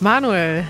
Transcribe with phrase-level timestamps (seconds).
[0.00, 0.64] Manuel,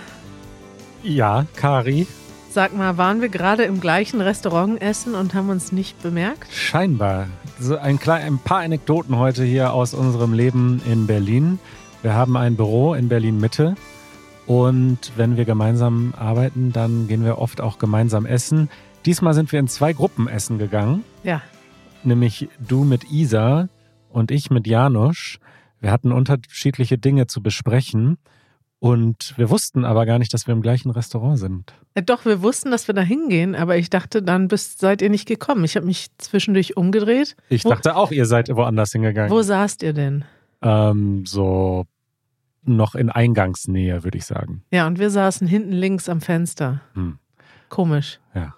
[1.03, 2.07] Ja, Kari,
[2.51, 6.53] sag mal, waren wir gerade im gleichen Restaurant essen und haben uns nicht bemerkt?
[6.53, 7.29] scheinbar.
[7.59, 11.59] So ein, klein, ein paar Anekdoten heute hier aus unserem Leben in Berlin.
[12.03, 13.75] Wir haben ein Büro in Berlin Mitte
[14.47, 18.69] und wenn wir gemeinsam arbeiten, dann gehen wir oft auch gemeinsam essen.
[19.07, 21.41] Diesmal sind wir in zwei Gruppen essen gegangen, Ja.
[22.03, 23.69] nämlich du mit Isa
[24.11, 25.39] und ich mit Janusz.
[25.81, 28.19] Wir hatten unterschiedliche Dinge zu besprechen
[28.81, 31.73] und wir wussten aber gar nicht, dass wir im gleichen Restaurant sind.
[31.95, 35.11] Äh, Doch, wir wussten, dass wir da hingehen, aber ich dachte, dann bist, seid ihr
[35.11, 35.65] nicht gekommen.
[35.65, 37.37] Ich habe mich zwischendurch umgedreht.
[37.51, 39.31] Ich Wo- dachte auch, ihr seid woanders hingegangen.
[39.31, 40.25] Wo saßt ihr denn?
[40.63, 41.85] Ähm, so
[42.65, 44.63] noch in Eingangsnähe, würde ich sagen.
[44.71, 46.81] Ja, und wir saßen hinten links am Fenster.
[46.95, 47.19] Hm.
[47.69, 48.19] Komisch.
[48.35, 48.55] Ja.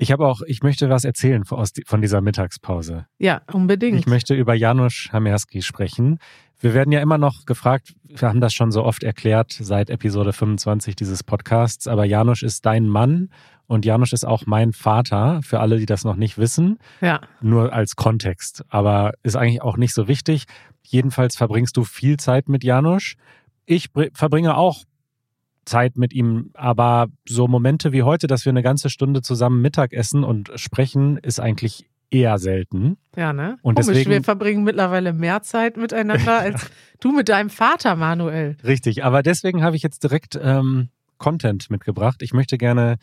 [0.00, 3.06] Ich habe auch, ich möchte was erzählen von, aus, von dieser Mittagspause.
[3.18, 3.98] Ja, unbedingt.
[3.98, 6.18] Ich möchte über Janusz Hamerski sprechen.
[6.60, 10.32] Wir werden ja immer noch gefragt, wir haben das schon so oft erklärt seit Episode
[10.32, 13.30] 25 dieses Podcasts, aber Janusz ist dein Mann
[13.66, 16.78] und Janusz ist auch mein Vater, für alle, die das noch nicht wissen.
[17.00, 20.44] ja, nur als Kontext, aber ist eigentlich auch nicht so wichtig.
[20.82, 23.14] Jedenfalls verbringst du viel Zeit mit Janusz.
[23.66, 24.84] Ich br- verbringe auch
[25.68, 29.92] Zeit mit ihm, aber so Momente wie heute, dass wir eine ganze Stunde zusammen Mittag
[29.92, 32.96] essen und sprechen, ist eigentlich eher selten.
[33.16, 33.58] ja, ne?
[33.60, 38.56] Und Komisch, deswegen- wir verbringen mittlerweile mehr Zeit miteinander als du mit deinem Vater, Manuel.
[38.64, 40.88] Richtig, aber deswegen habe ich jetzt direkt ähm,
[41.18, 42.22] Content mitgebracht.
[42.22, 42.96] Ich möchte gerne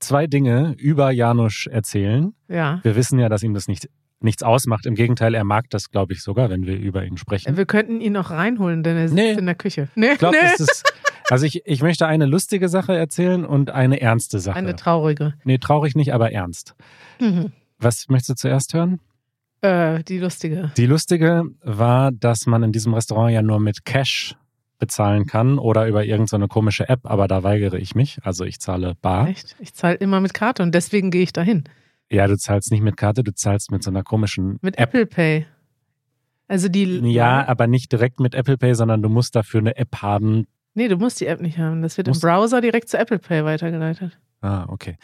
[0.00, 2.32] zwei Dinge über Janusz erzählen.
[2.48, 2.80] Ja.
[2.84, 4.86] Wir wissen ja, dass ihm das nicht, nichts ausmacht.
[4.86, 7.56] Im Gegenteil, er mag das, glaube ich, sogar, wenn wir über ihn sprechen.
[7.58, 9.32] Wir könnten ihn auch reinholen, denn er sitzt Nee.
[9.32, 9.88] in der Küche.
[9.94, 10.48] Nee, Ich glaube, nee.
[10.56, 10.84] das ist.
[11.30, 14.56] Also ich, ich möchte eine lustige Sache erzählen und eine ernste Sache.
[14.56, 15.34] Eine traurige.
[15.44, 16.74] nee, traurig nicht, aber ernst.
[17.20, 17.52] Mhm.
[17.78, 19.00] Was möchtest du zuerst hören?
[19.60, 20.72] Äh, die lustige.
[20.76, 24.36] Die lustige war, dass man in diesem Restaurant ja nur mit Cash
[24.78, 28.18] bezahlen kann oder über irgendeine so komische App, aber da weigere ich mich.
[28.22, 29.28] Also ich zahle bar.
[29.28, 29.56] Echt?
[29.58, 31.64] Ich zahle immer mit Karte und deswegen gehe ich dahin.
[32.10, 34.94] Ja, du zahlst nicht mit Karte, du zahlst mit so einer komischen Mit App.
[34.94, 35.46] Apple Pay.
[36.46, 36.84] Also die.
[37.10, 40.46] Ja, aber nicht direkt mit Apple Pay, sondern du musst dafür eine App haben.
[40.78, 41.82] Nee, du musst die App nicht haben.
[41.82, 44.16] Das wird Musst- im Browser direkt zu Apple Pay weitergeleitet.
[44.42, 44.96] Ah, okay.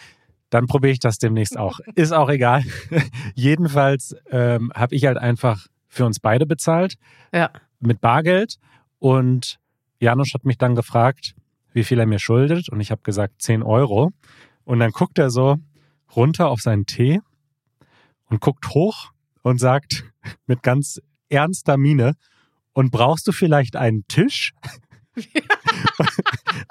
[0.51, 1.81] Dann probiere ich das demnächst auch.
[1.97, 2.63] Ist auch egal.
[3.35, 6.95] Jedenfalls ähm, habe ich halt einfach für uns beide bezahlt
[7.33, 7.51] Ja.
[7.81, 8.59] mit Bargeld
[9.01, 9.59] und
[9.99, 11.35] Janusz hat mich dann gefragt,
[11.73, 14.13] wie viel er mir schuldet und ich habe gesagt 10 Euro
[14.63, 15.57] und dann guckt er so
[16.15, 17.21] runter auf seinen Tee
[18.31, 19.11] und guckt hoch
[19.43, 20.05] und sagt
[20.47, 22.15] mit ganz ernster Miene
[22.75, 24.53] und brauchst du vielleicht einen Tisch?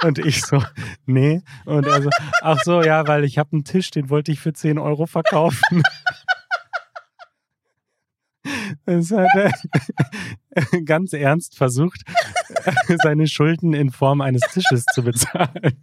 [0.04, 0.64] Und ich so,
[1.06, 1.42] nee.
[1.66, 2.10] Und er so,
[2.42, 5.84] ach so, ja, weil ich habe einen Tisch, den wollte ich für 10 Euro verkaufen.
[8.86, 9.52] Das hat er
[10.86, 12.02] ganz ernst versucht,
[13.02, 15.82] seine Schulden in Form eines Tisches zu bezahlen.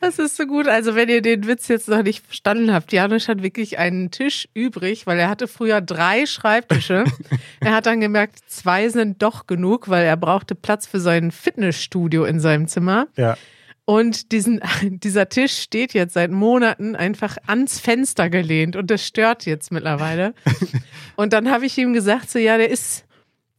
[0.00, 0.66] Das ist so gut.
[0.66, 4.48] Also, wenn ihr den Witz jetzt noch nicht verstanden habt, Janusz hat wirklich einen Tisch
[4.54, 7.04] übrig, weil er hatte früher drei Schreibtische.
[7.60, 12.24] er hat dann gemerkt, zwei sind doch genug, weil er brauchte Platz für sein Fitnessstudio
[12.24, 13.08] in seinem Zimmer.
[13.16, 13.36] Ja.
[13.84, 19.44] Und diesen, dieser Tisch steht jetzt seit Monaten einfach ans Fenster gelehnt und das stört
[19.44, 20.32] jetzt mittlerweile.
[21.16, 23.04] Und dann habe ich ihm gesagt, so ja, der ist,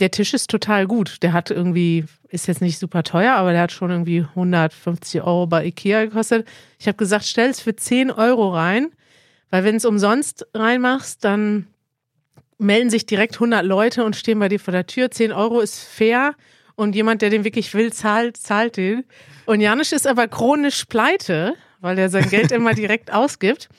[0.01, 1.21] der Tisch ist total gut.
[1.21, 5.45] Der hat irgendwie, ist jetzt nicht super teuer, aber der hat schon irgendwie 150 Euro
[5.45, 6.47] bei Ikea gekostet.
[6.79, 8.89] Ich habe gesagt, stell es für 10 Euro rein,
[9.51, 11.67] weil wenn es umsonst reinmachst, dann
[12.57, 15.11] melden sich direkt 100 Leute und stehen bei dir vor der Tür.
[15.11, 16.33] 10 Euro ist fair
[16.75, 19.03] und jemand, der den wirklich will, zahlt, zahlt den.
[19.45, 23.69] Und Janusz ist aber chronisch pleite, weil er sein Geld immer direkt ausgibt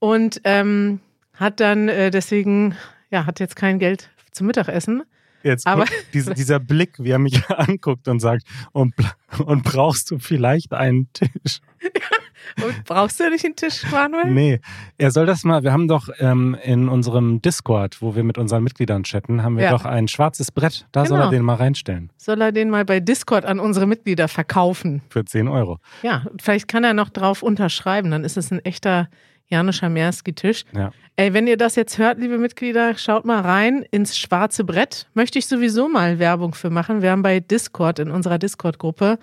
[0.00, 1.00] und ähm,
[1.34, 2.76] hat dann äh, deswegen,
[3.10, 5.04] ja, hat jetzt kein Geld zum Mittagessen.
[5.42, 8.94] Jetzt Aber- dieser, dieser Blick, wie er mich anguckt und sagt, und,
[9.44, 11.60] und brauchst du vielleicht einen Tisch?
[12.64, 14.30] Und brauchst du nicht einen Tisch, Manuel?
[14.30, 14.60] Nee,
[14.98, 18.64] er soll das mal, wir haben doch ähm, in unserem Discord, wo wir mit unseren
[18.64, 19.70] Mitgliedern chatten, haben wir Ja.
[19.70, 20.86] doch ein schwarzes Brett.
[20.92, 21.30] Da soll er Genau.
[21.30, 22.10] den mal reinstellen.
[22.16, 25.02] Soll er den mal bei Discord an unsere Mitglieder verkaufen?
[25.10, 25.78] Für 10 Euro.
[26.02, 29.08] Ja, vielleicht kann er noch drauf unterschreiben, dann ist es ein echter
[29.50, 30.64] Janusz Hamerski-Tisch.
[30.72, 30.90] Ja.
[31.16, 35.08] Ey, wenn ihr das jetzt hört, liebe Mitglieder, schaut mal rein ins schwarze Brett.
[35.14, 37.02] Möchte ich sowieso mal Werbung für machen.
[37.02, 39.18] Wir haben bei Discord, in unserer Discord-Gruppe,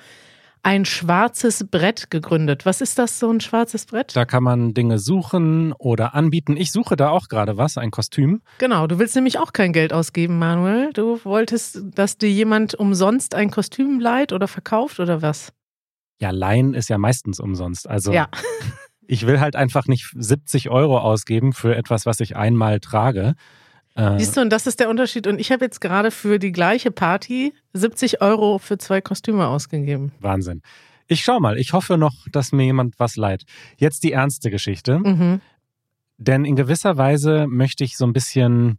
[0.63, 2.65] ein schwarzes Brett gegründet.
[2.65, 4.15] Was ist das, so ein schwarzes Brett?
[4.15, 6.57] Da kann man Dinge suchen oder anbieten.
[6.57, 8.41] Ich suche da auch gerade was, ein Kostüm.
[8.57, 10.91] Genau, du willst nämlich auch kein Geld ausgeben, Manuel.
[10.93, 15.53] Du wolltest, dass dir jemand umsonst ein Kostüm leiht oder verkauft oder was?
[16.19, 17.87] Ja, Leihen ist ja meistens umsonst.
[17.87, 18.27] Also Ja.
[19.07, 23.35] ich will halt einfach nicht 70 Euro ausgeben für etwas, was ich einmal trage.
[23.95, 25.27] Äh, Siehst du, und das ist der Unterschied.
[25.27, 30.11] Und ich habe jetzt gerade für die gleiche Party 70 Euro für zwei Kostüme ausgegeben.
[30.19, 30.61] Wahnsinn.
[31.07, 33.45] Ich schau mal, ich hoffe noch, dass mir jemand was leiht.
[33.77, 34.99] Jetzt die ernste Geschichte.
[34.99, 35.41] Mhm.
[36.17, 38.77] Denn in gewisser Weise möchte ich so ein bisschen,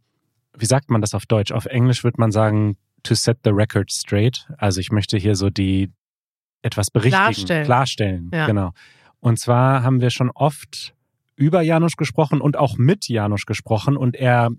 [0.56, 1.52] wie sagt man das auf Deutsch?
[1.52, 4.46] Auf Englisch würde man sagen, to set the record straight.
[4.58, 5.90] Also ich möchte hier so die
[6.62, 7.64] etwas berichtigen, Klarstellen.
[7.64, 8.30] klarstellen.
[8.32, 8.46] Ja.
[8.46, 8.72] Genau.
[9.20, 10.94] Und zwar haben wir schon oft
[11.36, 14.50] über Janusz gesprochen und auch mit Janusz gesprochen und er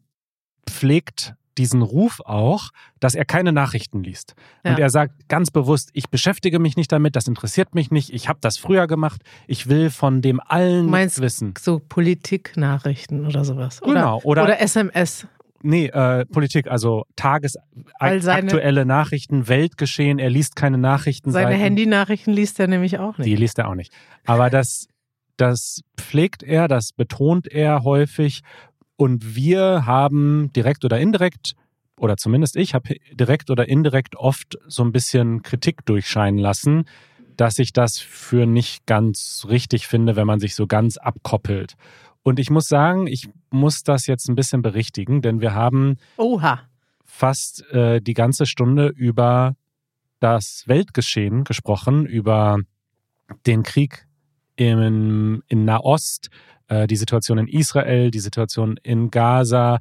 [0.70, 2.70] pflegt diesen Ruf auch,
[3.02, 4.34] dass er keine Nachrichten liest.
[4.64, 4.72] Ja.
[4.72, 8.30] Und er sagt ganz bewusst, ich beschäftige mich nicht damit, das interessiert mich nicht, ich
[8.30, 11.54] habe das früher gemacht, ich will von dem allen meinst wissen.
[11.60, 13.82] so Politiknachrichten oder sowas.
[13.82, 15.28] Oder, Genau, oder- oder SMS.
[15.62, 21.32] Nee, äh, Politik, also tagesaktuelle Nachrichten, Weltgeschehen, er liest keine Nachrichten.
[21.32, 23.28] Seine Handynachrichten liest er nämlich auch nicht.
[23.28, 23.92] Die liest er auch nicht.
[24.26, 24.88] Aber das,
[25.38, 28.42] das pflegt er, das betont er häufig.
[28.96, 31.56] Und wir haben direkt oder indirekt,
[31.98, 36.86] oder zumindest ich habe direkt oder indirekt oft so ein bisschen Kritik durchscheinen lassen,
[37.36, 41.76] dass ich das für nicht ganz richtig finde, wenn man sich so ganz abkoppelt.
[42.24, 46.62] Und ich muss sagen, ich muss das jetzt ein bisschen berichtigen, denn wir haben Oha.
[47.06, 49.56] fast äh, die ganze Stunde über
[50.20, 52.60] das Weltgeschehen gesprochen, über
[53.46, 54.06] den Krieg
[54.56, 56.30] im, in Nahost,
[56.68, 59.80] äh, die Situation in Israel, die Situation in Gaza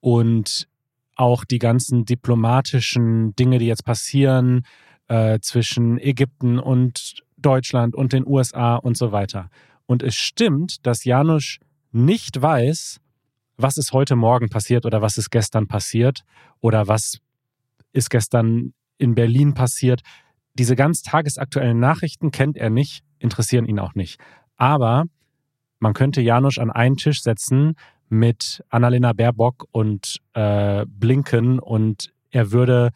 [0.00, 0.68] und
[1.16, 4.62] auch die ganzen diplomatischen Dinge, die jetzt passieren
[5.08, 9.50] äh, zwischen Ägypten und Deutschland und den USA und so weiter.
[9.86, 11.58] Und es stimmt, dass Janusz
[11.92, 13.00] nicht weiß,
[13.56, 16.22] was ist heute Morgen passiert oder was ist gestern passiert
[16.60, 17.18] oder was
[17.92, 20.02] ist gestern in Berlin passiert.
[20.54, 24.20] Diese ganz tagesaktuellen Nachrichten kennt er nicht, interessieren ihn auch nicht.
[24.56, 25.04] Aber
[25.78, 27.74] man könnte Janusz an einen Tisch setzen
[28.08, 32.90] mit Annalena Baerbock und äh, Blinken und er würde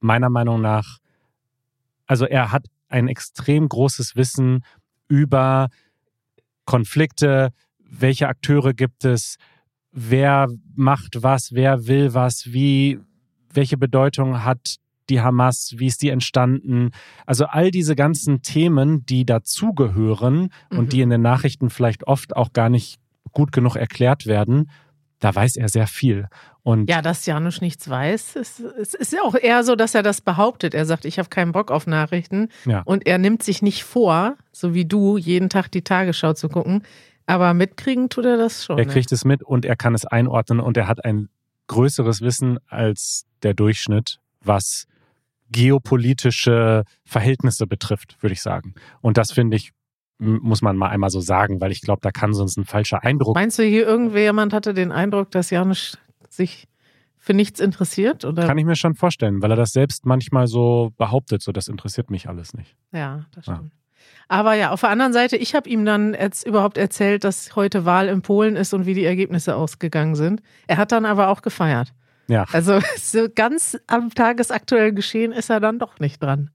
[0.00, 0.98] meiner Meinung nach,
[2.06, 4.64] also er hat ein extrem großes Wissen
[5.08, 5.68] über
[6.64, 7.52] Konflikte,
[8.00, 9.36] welche Akteure gibt es,
[9.92, 12.98] wer macht was, wer will was, wie,
[13.52, 14.76] welche Bedeutung hat
[15.10, 16.90] die Hamas, wie ist die entstanden?
[17.26, 20.78] Also all diese ganzen Themen, die dazugehören Mhm.
[20.78, 22.98] und die in den Nachrichten vielleicht oft auch gar nicht
[23.32, 24.70] gut genug erklärt werden,
[25.20, 26.28] da weiß er sehr viel.
[26.62, 30.02] Und Ja, dass Janusz nichts weiß, es, es ist ja auch eher so, dass er
[30.02, 30.74] das behauptet.
[30.74, 32.48] Er sagt, ich habe keinen Bock auf Nachrichten.
[32.64, 32.80] Ja.
[32.84, 36.82] Und er nimmt sich nicht vor, so wie du, jeden Tag die Tagesschau zu gucken.
[37.26, 38.78] Aber mitkriegen tut er das schon.
[38.78, 38.92] er ne?
[38.92, 41.28] kriegt es mit und er kann es einordnen und er hat ein
[41.66, 44.86] größeres Wissen als der Durchschnitt, was
[45.50, 48.74] geopolitische Verhältnisse betrifft, würde ich sagen.
[49.00, 49.70] Und das finde ich,
[50.18, 53.34] muss man mal einmal so sagen, weil ich glaube, da kann sonst ein falscher Eindruck.
[53.34, 55.98] Meinst du, hier irgendjemand hatte den Eindruck, dass Janusz
[56.28, 56.66] sich
[57.18, 58.24] für nichts interessiert?
[58.24, 58.46] Oder?
[58.46, 62.10] Kann ich mir schon vorstellen, weil er das selbst manchmal so behauptet, so das interessiert
[62.10, 62.76] mich alles nicht.
[62.92, 63.62] Ja, das Ja.
[64.28, 67.84] Aber ja, auf der anderen Seite, ich habe ihm dann jetzt überhaupt erzählt, dass heute
[67.84, 70.42] Wahl in Polen ist und wie die Ergebnisse ausgegangen sind.
[70.66, 71.92] Er hat dann aber auch gefeiert.
[72.28, 72.46] Ja.
[72.52, 76.50] Also so ganz am tagesaktuellen Geschehen ist er dann doch nicht dran.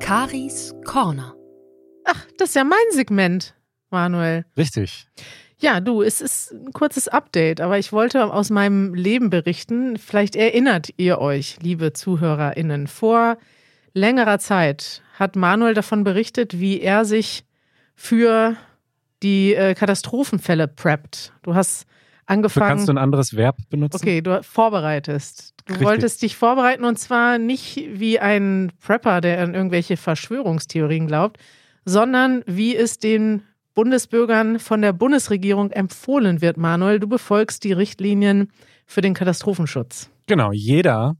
[0.00, 1.36] Karis Corner.
[2.04, 3.54] Ach, das ist ja mein Segment,
[3.90, 4.44] Manuel.
[4.56, 5.06] Richtig.
[5.60, 9.98] Ja, du, es ist ein kurzes Update, aber ich wollte aus meinem Leben berichten.
[9.98, 13.36] Vielleicht erinnert ihr euch, liebe ZuhörerInnen, vor
[13.92, 17.44] längerer Zeit hat Manuel davon berichtet, wie er sich
[17.94, 18.56] für
[19.22, 21.34] die äh, Katastrophenfälle preppt.
[21.42, 21.86] Du hast
[22.24, 22.68] angefangen.
[22.68, 23.96] kannst du ein anderes Verb benutzen?
[23.96, 25.54] Okay, du vorbereitest.
[25.66, 25.86] Du Richtig.
[25.86, 31.38] wolltest dich vorbereiten und zwar nicht wie ein Prepper, der an irgendwelche Verschwörungstheorien glaubt,
[31.84, 33.42] sondern wie es den
[33.74, 37.00] Bundesbürgern von der Bundesregierung empfohlen wird, Manuel.
[37.00, 38.50] Du befolgst die Richtlinien
[38.86, 40.10] für den Katastrophenschutz.
[40.26, 41.16] Genau, jeder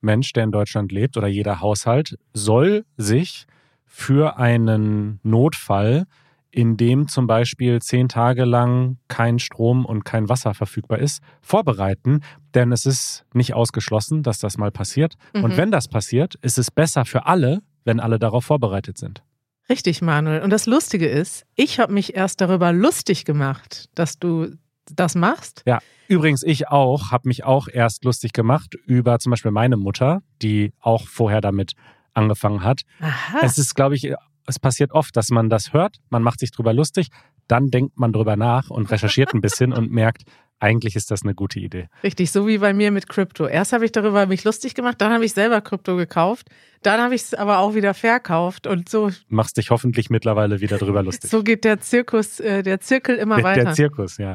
[0.00, 3.46] Mensch, der in Deutschland lebt oder jeder Haushalt soll sich
[3.86, 6.04] für einen Notfall,
[6.50, 12.20] in dem zum Beispiel zehn Tage lang kein Strom und kein Wasser verfügbar ist, vorbereiten.
[12.54, 15.14] Denn es ist nicht ausgeschlossen, dass das mal passiert.
[15.34, 15.56] Und Mhm.
[15.56, 19.22] wenn das passiert, ist es besser für alle, wenn alle darauf vorbereitet sind.
[19.68, 20.42] Richtig, Manuel.
[20.42, 24.56] Und das Lustige ist, ich habe mich erst darüber lustig gemacht, dass du
[24.94, 25.62] das machst.
[25.66, 25.78] Ja,
[26.08, 30.72] übrigens ich auch, habe mich auch erst lustig gemacht über zum Beispiel meine Mutter, die
[30.80, 31.72] auch vorher damit
[32.12, 32.82] angefangen hat.
[33.00, 33.38] Aha.
[33.42, 34.12] Es ist, glaube ich,
[34.46, 37.08] es passiert oft, dass man das hört, man macht sich drüber lustig,
[37.48, 40.24] dann denkt man drüber nach und recherchiert ein bisschen und merkt,
[40.60, 41.88] eigentlich ist das eine gute Idee.
[42.02, 43.46] Richtig, so wie bei mir mit Krypto.
[43.46, 46.48] Erst habe ich darüber mich lustig gemacht, dann habe ich selber Krypto gekauft,
[46.82, 49.10] dann habe ich es aber auch wieder verkauft und so.
[49.28, 51.30] Machst dich hoffentlich mittlerweile wieder drüber lustig.
[51.30, 53.64] So geht der Zirkus, äh, der Zirkel immer der, weiter.
[53.64, 54.34] der Zirkus, ja.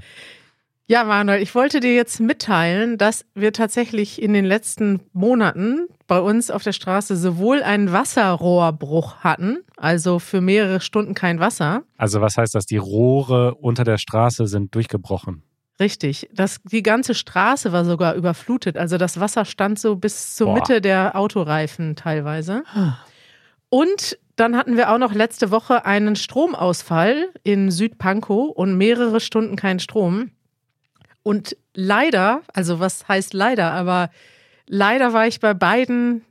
[0.91, 6.19] Ja, Manuel, ich wollte dir jetzt mitteilen, dass wir tatsächlich in den letzten Monaten bei
[6.19, 11.83] uns auf der Straße sowohl einen Wasserrohrbruch hatten, also für mehrere Stunden kein Wasser.
[11.95, 12.65] Also was heißt das?
[12.65, 15.43] Die Rohre unter der Straße sind durchgebrochen.
[15.79, 16.29] Richtig.
[16.33, 18.77] Das, die ganze Straße war sogar überflutet.
[18.77, 20.53] Also das Wasser stand so bis zur Boah.
[20.55, 22.63] Mitte der Autoreifen teilweise.
[23.69, 29.55] Und dann hatten wir auch noch letzte Woche einen Stromausfall in Südpankow und mehrere Stunden
[29.55, 30.31] kein Strom.
[31.23, 34.09] Und leider, also was heißt leider, aber
[34.67, 36.25] leider war ich bei beiden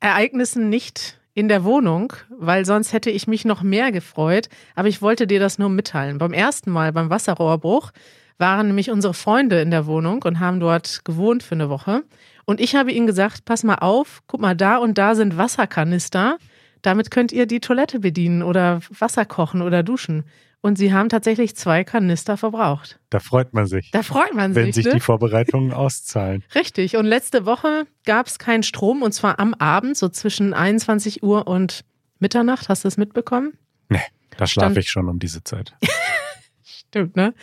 [0.00, 4.48] Ereignissen nicht in der Wohnung, weil sonst hätte ich mich noch mehr gefreut.
[4.74, 6.18] Aber ich wollte dir das nur mitteilen.
[6.18, 7.92] Beim ersten Mal, beim Wasserrohrbruch,
[8.38, 12.04] waren nämlich unsere Freunde in der Wohnung und haben dort gewohnt für eine Woche.
[12.44, 16.38] Und ich habe ihnen gesagt, pass mal auf, guck mal, da und da sind Wasserkanister.
[16.82, 20.24] Damit könnt ihr die Toilette bedienen oder Wasser kochen oder duschen.
[20.60, 22.98] Und sie haben tatsächlich zwei Kanister verbraucht.
[23.10, 24.76] Da freut man sich, Da freut man wenn sich.
[24.76, 24.94] sich ne?
[24.94, 26.42] die Vorbereitungen auszahlen.
[26.54, 26.96] Richtig.
[26.96, 31.46] Und letzte Woche gab es keinen Strom und zwar am Abend, so zwischen 21 Uhr
[31.46, 31.84] und
[32.18, 32.68] Mitternacht.
[32.68, 33.56] Hast du es mitbekommen?
[33.88, 34.00] Nee,
[34.36, 35.74] da schlafe ich schon um diese Zeit.
[36.64, 37.34] Stimmt, ne?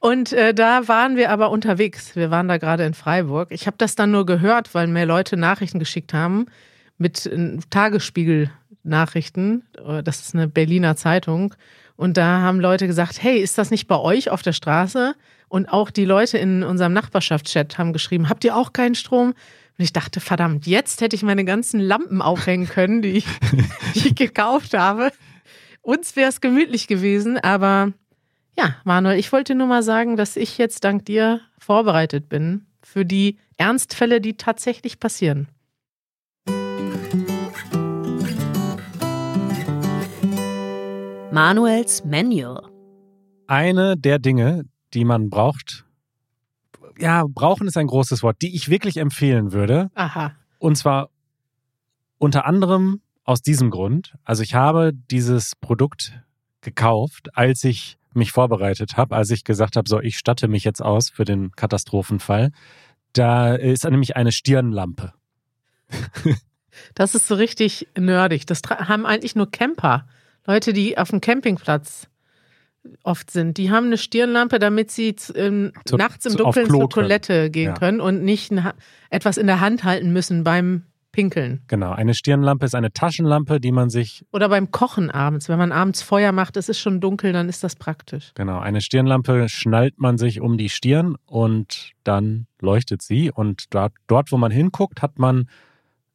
[0.00, 2.16] Und äh, da waren wir aber unterwegs.
[2.16, 3.48] Wir waren da gerade in Freiburg.
[3.50, 6.46] Ich habe das dann nur gehört, weil mir Leute Nachrichten geschickt haben
[6.96, 9.62] mit äh, Tagesspiegel-Nachrichten.
[9.76, 11.54] Äh, Das ist eine Berliner Zeitung.
[11.96, 15.14] Und da haben Leute gesagt, hey, ist das nicht bei euch auf der Straße?
[15.48, 19.28] Und auch die Leute in unserem Nachbarschaftschat haben geschrieben, habt ihr auch keinen Strom?
[19.30, 23.26] Und ich dachte, verdammt, jetzt hätte ich meine ganzen Lampen aufhängen können, die ich,
[23.94, 25.12] die ich gekauft habe.
[25.82, 27.92] Uns wäre es gemütlich gewesen, aber
[28.56, 33.04] ja, Manuel, ich wollte nur mal sagen, dass ich jetzt dank dir vorbereitet bin für
[33.04, 35.48] die Ernstfälle, die tatsächlich passieren.
[41.32, 42.68] Manuels Manual.
[43.46, 44.64] Eine der Dinge,
[44.94, 45.84] die man braucht,
[46.98, 49.90] ja, brauchen ist ein großes Wort, die ich wirklich empfehlen würde.
[49.94, 50.32] Aha.
[50.58, 51.08] Und zwar
[52.18, 54.14] unter anderem aus diesem Grund.
[54.24, 56.20] Also ich habe dieses Produkt
[56.60, 60.82] gekauft, als ich mich vorbereitet habe, als ich gesagt habe, so, ich statte mich jetzt
[60.82, 62.50] aus für den Katastrophenfall.
[63.12, 65.12] Da ist nämlich eine Stirnlampe.
[66.94, 68.46] Das ist so richtig nerdig.
[68.46, 70.06] Das haben eigentlich nur Camper.
[70.46, 72.08] Leute, die auf dem Campingplatz
[73.02, 73.58] oft sind.
[73.58, 76.88] Die haben eine Stirnlampe, damit sie ähm, Zu- nachts im zu- Dunkeln zur können.
[76.90, 77.74] Toilette gehen Ja.
[77.74, 78.52] können und nicht
[79.10, 81.62] etwas in der Hand halten müssen beim Pinkeln.
[81.66, 85.48] Genau, eine Stirnlampe ist eine Taschenlampe, die man sich, Oder beim Kochen abends.
[85.48, 88.32] Wenn man abends Feuer macht, es ist schon dunkel, dann ist das praktisch.
[88.34, 93.30] genau, eine Stirnlampe schnallt man sich um die Stirn und dann leuchtet sie.
[93.30, 95.48] Und dort, dort wo man hinguckt, hat man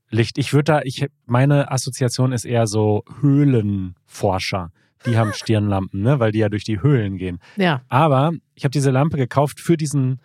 [0.09, 0.37] Licht.
[0.37, 4.71] Ich würde da, ich, meine Assoziation ist eher so Höhlenforscher.
[5.05, 7.39] Die haben Stirnlampen, ne, weil die ja durch die Höhlen gehen.
[7.57, 7.81] Ja.
[7.89, 10.21] Aber ich habe diese Lampe gekauft für diesen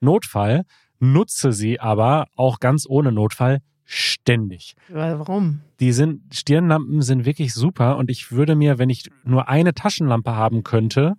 [0.00, 0.62] Notfall,
[0.98, 4.74] nutze sie aber auch ganz ohne Notfall ständig.
[4.88, 5.60] Warum?
[5.80, 10.34] Die sind, Stirnlampen sind wirklich super und ich würde mir, wenn ich nur eine Taschenlampe
[10.34, 11.14] haben könnte,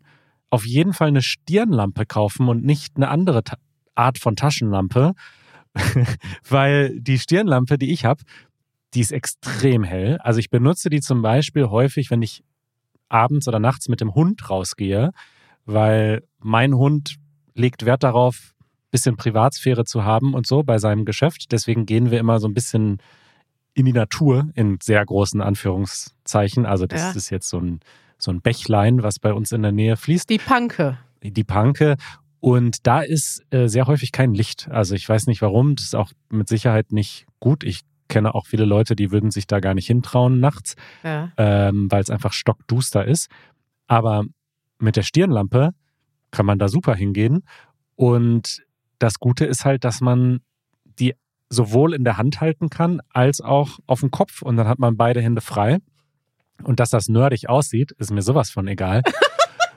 [0.50, 3.58] auf jeden Fall eine Stirnlampe kaufen und nicht eine andere Ta
[3.96, 5.14] Art von Taschenlampe,
[6.48, 8.22] weil die Stirnlampe, die ich habe,
[8.94, 10.20] die ist extrem hell.
[10.20, 12.44] Also ich benutze die zum Beispiel häufig, wenn ich
[13.10, 15.12] abends oder nachts mit dem Hund rausgehe,
[15.66, 17.16] weil mein Hund
[17.56, 18.54] legt Wert darauf,
[18.92, 21.52] bisschen Privatsphäre zu haben und so bei seinem Geschäft.
[21.52, 23.00] Deswegen gehen wir immer so ein bisschen
[23.74, 26.66] in die Natur, in sehr großen Anführungszeichen.
[26.66, 27.12] Also das Ja.
[27.12, 27.80] ist jetzt so ein,
[28.18, 30.98] so ein Bächlein, was bei uns in der Nähe fließt, Die Panke.
[31.22, 31.96] die Panke.
[32.40, 34.68] Und da ist äh, sehr häufig kein Licht.
[34.72, 37.64] Also ich weiß nicht warum, das ist auch mit Sicherheit nicht gut.
[37.64, 41.32] Ich kenne auch viele Leute, die würden sich da gar nicht hintrauen nachts Ja.
[41.38, 43.30] ähm, weil es einfach stockduster ist.
[43.88, 44.24] Aber
[44.80, 45.72] mit der Stirnlampe
[46.32, 47.44] kann man da super hingehen.
[47.96, 48.64] Und
[49.00, 50.42] das Gute ist halt, dass man
[51.00, 51.16] die
[51.50, 54.42] sowohl in der Hand halten kann, als auch auf dem Kopf.
[54.42, 55.80] Und dann hat man beide Hände frei.
[56.64, 59.04] Und dass das nerdig aussieht, ist mir sowas von egal.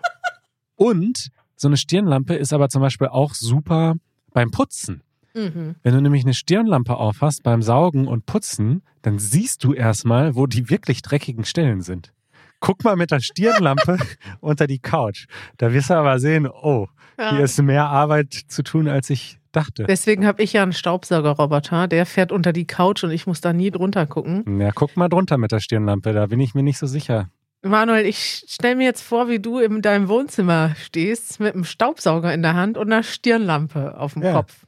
[0.75, 3.97] Und so eine Stirnlampe ist aber zum Beispiel auch super
[4.33, 5.03] beim Putzen.
[5.35, 5.77] Mhm.
[5.83, 10.47] Wenn du nämlich eine Stirnlampe aufhast beim Saugen und Putzen, dann siehst du erstmal, wo
[10.47, 12.13] die wirklich dreckigen Stellen sind.
[12.61, 13.99] Guck mal mit der Stirnlampe
[14.41, 15.27] unter die Couch.
[15.59, 16.87] Da wirst du aber sehen, oh,
[17.19, 17.31] Ja.
[17.35, 19.85] hier ist mehr Arbeit zu tun, als ich dachte.
[19.85, 23.53] Deswegen habe ich ja einen Staubsaugerroboter, der fährt unter die Couch und ich muss da
[23.53, 24.61] nie drunter gucken.
[24.61, 27.31] Ja, guck mal drunter mit der Stirnlampe, da bin ich mir nicht so sicher.
[27.63, 32.33] Manuel, ich stelle mir jetzt vor, wie du in deinem Wohnzimmer stehst mit einem Staubsauger
[32.33, 34.33] in der Hand und einer Stirnlampe auf dem Ja.
[34.33, 34.65] Kopf.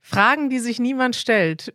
[0.00, 1.74] Fragen, die sich niemand stellt.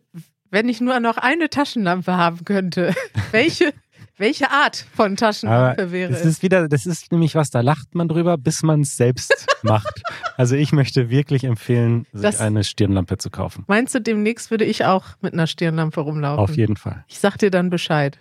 [0.50, 2.94] Wenn ich nur noch eine Taschenlampe haben könnte,
[3.32, 3.72] welche,
[4.18, 6.26] welche Art von Taschenlampe Aber wäre das es?
[6.26, 10.02] ist wieder, das ist nämlich was, da lacht man drüber, bis man es selbst macht.
[10.36, 13.64] Also ich möchte wirklich empfehlen, sich Das- eine Stirnlampe zu kaufen.
[13.68, 16.38] Meinst du, demnächst würde ich auch mit einer Stirnlampe rumlaufen?
[16.42, 17.04] Auf jeden Fall.
[17.08, 18.18] Ich sag dir dann Bescheid.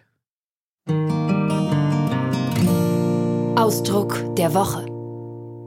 [3.55, 4.85] Ausdruck der Woche.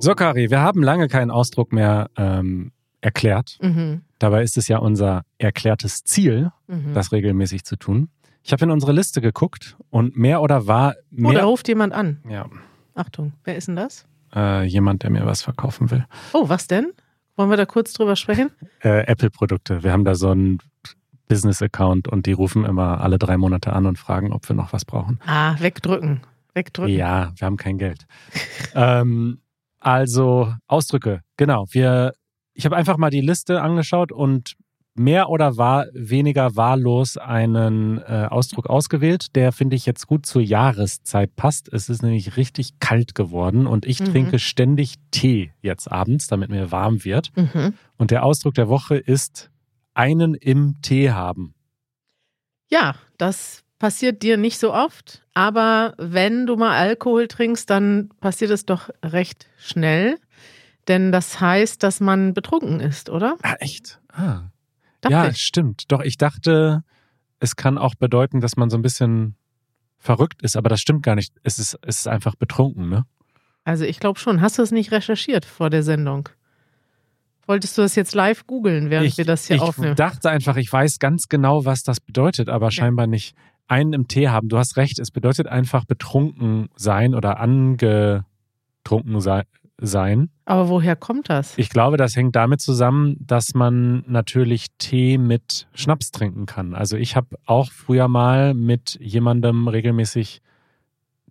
[0.00, 3.58] So, Kari, wir haben lange keinen Ausdruck mehr ähm, erklärt.
[3.62, 4.02] Mhm.
[4.18, 6.94] Dabei ist es ja unser erklärtes Ziel, Mhm.
[6.94, 8.08] das regelmäßig zu tun.
[8.46, 11.92] Ich habe in unsere Liste geguckt und mehr oder war Oh, da mehr ruft jemand
[11.94, 12.20] an.
[12.28, 12.46] ja,
[12.94, 14.06] Achtung, wer ist denn das?
[14.36, 16.04] äh, jemand, der mir was verkaufen will.
[16.32, 16.92] Oh, was denn?
[17.36, 18.50] Wollen wir da kurz drüber sprechen?
[18.80, 19.82] Äh, Apple-Produkte.
[19.82, 20.58] Wir haben da so einen
[21.28, 24.84] Business-Account und die rufen immer alle drei Monate an und fragen, ob wir noch was
[24.84, 25.18] brauchen.
[25.26, 26.20] Ah, wegdrücken.
[26.52, 26.94] Wegdrücken.
[26.94, 28.06] Ja, wir haben kein Geld.
[28.74, 29.40] ähm,
[29.80, 31.64] also Ausdrücke, genau.
[31.70, 32.12] Wir,
[32.52, 34.54] ich habe einfach mal die Liste angeschaut und
[34.94, 40.42] mehr oder war, weniger wahllos einen äh, Ausdruck ausgewählt, der finde ich jetzt gut zur
[40.42, 41.68] Jahreszeit passt.
[41.72, 44.04] Es ist nämlich richtig kalt geworden und ich Mhm.
[44.06, 47.32] trinke ständig Tee jetzt abends, damit mir warm wird.
[47.36, 47.74] Mhm.
[47.96, 49.50] Und der Ausdruck der Woche ist
[49.94, 51.54] einen im Tee haben.
[52.70, 58.50] Ja, das passiert dir nicht so oft, aber wenn du mal Alkohol trinkst, dann passiert
[58.50, 60.18] es doch recht schnell.
[60.88, 63.36] Denn das heißt, dass man betrunken ist, oder?
[63.42, 64.00] Ah, echt?
[64.12, 64.50] Ah.
[65.04, 65.38] Dachte ja, ich.
[65.38, 65.92] stimmt.
[65.92, 66.82] Doch, ich dachte,
[67.38, 69.36] es kann auch bedeuten, dass man so ein bisschen
[69.98, 71.34] verrückt ist, aber das stimmt gar nicht.
[71.42, 73.04] Es ist, es ist einfach betrunken, ne?
[73.64, 74.40] Also ich glaube schon.
[74.40, 76.28] Hast du es nicht recherchiert vor der Sendung?
[77.46, 79.96] Wolltest du das jetzt live googeln, während ich wir das hier ich aufnehmen?
[79.96, 83.36] dachte einfach, ich weiß ganz genau, was das bedeutet, aber scheinbar nicht.
[83.66, 84.48] Einen im Tee haben.
[84.48, 89.44] Du hast recht, es bedeutet einfach betrunken sein oder angetrunken sei,
[89.78, 90.30] sein.
[90.44, 91.58] Aber woher kommt das?
[91.58, 96.74] Ich glaube, das hängt damit zusammen, dass man natürlich Tee mit Schnaps trinken kann.
[96.74, 100.42] Also ich habe auch früher mal mit jemandem regelmäßig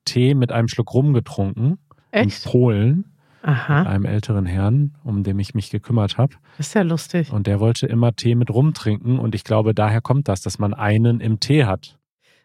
[0.06, 1.78] Tee mit einem Schluck Rum getrunken.
[2.12, 2.46] Echt?
[2.46, 3.06] In Polen,
[3.42, 6.36] Aha, einem älteren Herrn, um den ich mich gekümmert habe.
[6.58, 7.32] ist ja lustig.
[7.32, 9.20] Und der wollte immer Tee mit Rum trinken.
[9.20, 11.98] Und ich glaube, daher kommt das, dass man einen im Tee hat.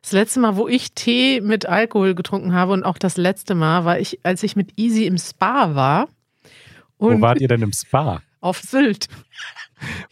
[0.09, 3.85] Das letzte Mal, wo ich Tee mit Alkohol getrunken habe und auch das letzte Mal,
[3.85, 6.09] war ich, als ich mit Easy im Spa war.
[6.99, 8.23] Wo wart ihr denn im Spa?
[8.41, 9.09] auf Sylt.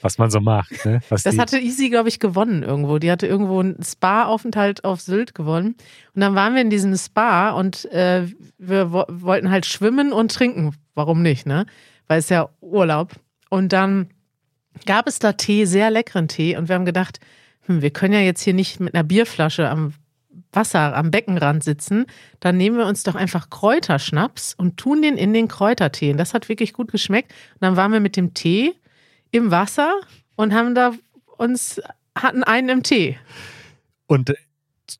[0.02, 0.84] Was man so macht.
[0.84, 1.00] Ne?
[1.08, 2.98] Was Das die- hatte Easy, glaube ich, gewonnen irgendwo.
[2.98, 5.76] Die hatte irgendwo einen Spa-Aufenthalt auf Sylt gewonnen.
[6.14, 8.26] Und dann waren wir in diesem Spa und äh,
[8.58, 10.74] wir wo wollten halt schwimmen und trinken.
[10.94, 11.64] Warum nicht, ne?
[12.06, 13.12] Weil es ja Urlaub.
[13.48, 14.10] Und dann
[14.84, 16.54] gab es da Tee, sehr leckeren Tee.
[16.58, 17.18] Und wir haben gedacht,
[17.66, 19.92] hm, wir können ja jetzt hier nicht mit einer Bierflasche am
[20.52, 22.06] Wasser, am Beckenrand sitzen.
[22.40, 26.12] Dann nehmen wir uns doch einfach Kräuterschnaps und tun den in den Kräutertee.
[26.12, 27.32] Und das hat wirklich gut geschmeckt.
[27.54, 28.74] Und dann waren wir mit dem Tee
[29.30, 29.92] im Wasser
[30.34, 30.92] und haben da
[31.36, 31.80] uns,
[32.14, 33.18] hatten einen im Tee.
[34.06, 34.34] Und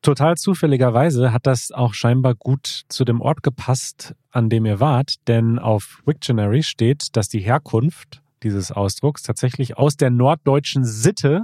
[0.01, 5.15] total zufälligerweise hat das auch scheinbar gut zu dem Ort gepasst, an dem ihr wart,
[5.27, 11.43] denn auf Wiktionary steht, dass die Herkunft dieses Ausdrucks tatsächlich aus der norddeutschen Sitte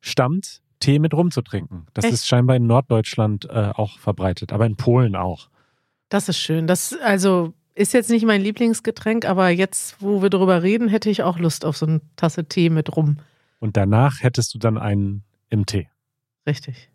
[0.00, 1.86] stammt, Tee mit Rum zu trinken.
[1.94, 2.14] Das Echt?
[2.14, 5.48] ist scheinbar in Norddeutschland äh, auch verbreitet, aber in Polen auch.
[6.08, 6.66] Das ist schön.
[6.66, 11.22] Das also ist jetzt nicht mein Lieblingsgetränk, aber jetzt, wo wir drüber reden, hätte ich
[11.22, 13.18] auch Lust auf so eine Tasse Tee mit rum.
[13.58, 15.88] Und danach hättest du dann einen im Tee.
[16.46, 16.90] Richtig.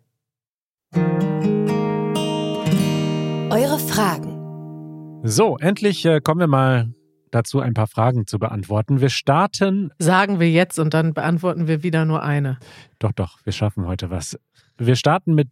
[3.50, 5.20] Eure Fragen.
[5.24, 6.92] So, endlich äh, kommen wir mal
[7.32, 9.00] dazu, ein paar Fragen zu beantworten.
[9.00, 12.58] Wir starten Sagen wir jetzt und dann beantworten wir wieder nur eine.
[12.98, 14.38] Doch, doch, wir schaffen heute was.
[14.78, 15.48] Wir starten mit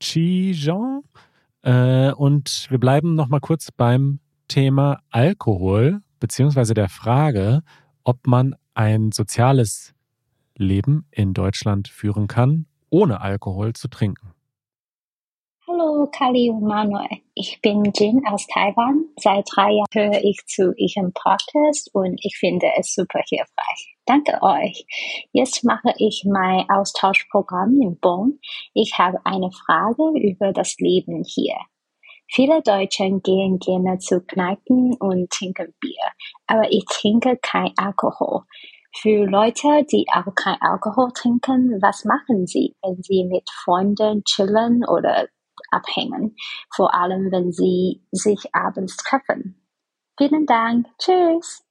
[0.00, 1.02] Chijon
[1.62, 7.62] äh, und wir bleiben noch mal kurz beim Thema Alkohol, beziehungsweise der Frage,
[8.02, 9.94] ob man ein soziales
[10.56, 14.33] Leben in Deutschland führen kann, ohne Alkohol zu trinken.
[15.76, 19.06] Hallo Kali und Manuel, ich bin Jin aus Taiwan.
[19.18, 23.96] Seit drei Jahren höre ich zu Ihrem Podcast und ich finde es super hilfreich.
[24.06, 24.86] Danke euch.
[25.32, 28.38] Jetzt mache ich mein Austauschprogramm in Bonn.
[28.72, 31.56] Ich habe eine Frage über das Leben hier.
[32.28, 36.12] Viele Deutsche gehen gerne zu Kneipen und trinken Bier,
[36.46, 38.42] aber ich trinke kein Alkohol.
[38.96, 44.84] Für Leute, die auch kein Alkohol trinken, was machen sie, wenn sie mit Freunden chillen
[44.86, 45.26] oder
[45.74, 46.36] abhängen?
[46.74, 49.60] Vor allem, wenn sie sich abends treffen.
[50.16, 50.86] Vielen Dank.
[50.98, 51.64] Tschüss.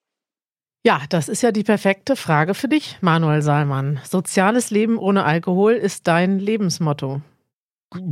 [0.85, 4.01] Ja, das ist ja die perfekte Frage für dich, Manuel Salmann.
[4.03, 7.21] Soziales Leben ohne Alkohol ist dein Lebensmotto.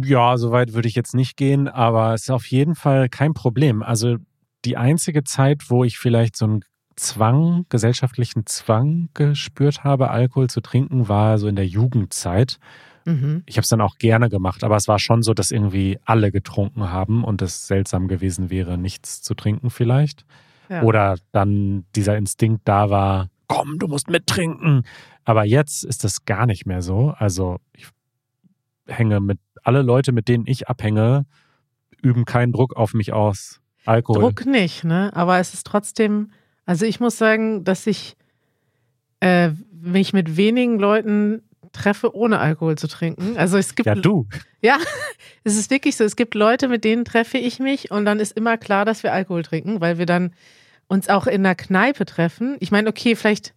[0.04, 3.34] Ja, so weit würde ich jetzt nicht gehen, aber es ist auf jeden Fall kein
[3.34, 3.84] Problem.
[3.84, 4.18] Also
[4.64, 10.62] die einzige Zeit, wo ich vielleicht so einen Zwang, gesellschaftlichen Zwang gespürt habe, Alkohol zu
[10.62, 12.58] trinken, war so in der Jugendzeit.
[13.06, 13.44] Mhm.
[13.46, 16.32] Ich habe es dann auch gerne gemacht, aber es war schon so, dass irgendwie alle
[16.32, 20.26] getrunken haben und es seltsam gewesen wäre, nichts zu trinken vielleicht.
[20.70, 20.84] Ja.
[20.84, 24.84] Oder dann dieser Instinkt da war, komm, du musst mittrinken.
[25.24, 27.14] Aber jetzt ist das gar nicht mehr so.
[27.18, 27.88] Also ich
[28.88, 31.26] hänge mit, alle Leute, mit denen ich abhänge,
[32.02, 33.62] üben keinen Druck auf mich aus.
[33.86, 34.22] Alkohol.
[34.22, 35.12] Druck nicht, ne?
[35.14, 36.32] Aber es ist trotzdem,
[36.66, 38.16] also ich muss sagen, dass ich
[39.20, 43.38] äh, mich mit wenigen Leuten treffe, ohne Alkohol zu trinken.
[43.38, 44.28] Also es gibt Ja, du.
[44.62, 44.78] Ja,
[45.44, 46.04] es ist wirklich so.
[46.04, 49.14] Es gibt Leute, mit denen treffe ich mich und dann ist immer klar, dass wir
[49.14, 50.34] Alkohol trinken, weil wir dann
[50.88, 52.58] uns auch in der Kneipe treffen.
[52.60, 53.54] Ich meine, okay, vielleicht,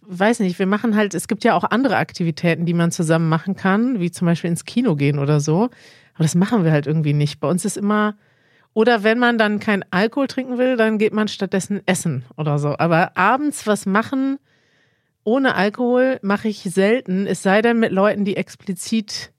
[0.00, 3.54] weiß nicht, wir machen halt, es gibt ja auch andere Aktivitäten, die man zusammen machen
[3.54, 5.70] kann, wie zum Beispiel ins Kino gehen oder so.
[6.14, 7.40] Aber das machen wir halt irgendwie nicht.
[7.40, 8.16] Bei uns ist immer,
[8.72, 12.76] oder wenn man dann kein Alkohol trinken will, dann geht man stattdessen essen oder so.
[12.78, 14.38] Aber abends was machen
[15.26, 19.32] ohne Alkohol mache ich selten, es sei denn mit Leuten, die explizit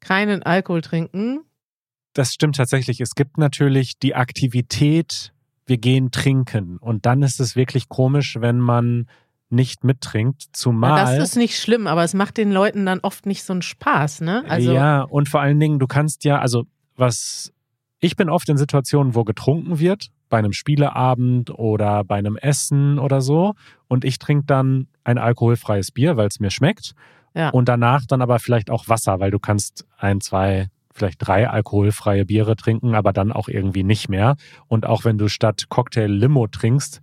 [0.00, 1.40] keinen Alkohol trinken.
[2.12, 3.00] Das stimmt tatsächlich.
[3.00, 5.32] Es gibt natürlich die Aktivität,
[5.64, 6.76] wir gehen trinken.
[6.76, 9.08] Und dann ist es wirklich komisch, wenn man
[9.48, 10.44] nicht mittrinkt.
[10.52, 11.16] Zumal.
[11.16, 14.20] Das ist nicht schlimm, aber es macht den Leuten dann oft nicht so einen Spaß,
[14.20, 14.44] ne?
[14.46, 17.52] Also, ja, und vor allen Dingen, du kannst ja, also was,
[18.00, 22.98] ich bin oft in Situationen, wo getrunken wird, bei einem Spieleabend oder bei einem Essen
[22.98, 23.54] oder so.
[23.88, 26.94] Und ich trinke dann ein alkoholfreies Bier, weil es mir schmeckt.
[27.34, 27.50] Ja.
[27.50, 32.24] Und danach dann aber vielleicht auch Wasser, weil du kannst ein, zwei, vielleicht drei alkoholfreie
[32.24, 34.36] Biere trinken, aber dann auch irgendwie nicht mehr.
[34.66, 37.00] Und auch wenn du statt Cocktail Limo trinkst,